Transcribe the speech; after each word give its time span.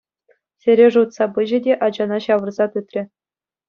Сережа 0.61 0.99
утса 1.03 1.25
пычӗ 1.37 1.59
те 1.69 1.73
ачана 1.91 2.17
ҫавӑрса 2.27 2.65
тытрӗ. 2.77 3.03